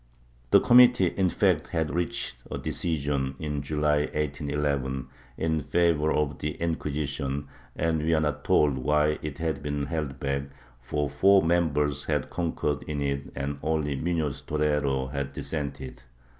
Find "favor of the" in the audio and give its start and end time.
5.61-6.53